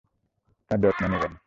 তার 0.71 0.79
যত্ন 0.83 1.03
নিবেন। 1.07 1.33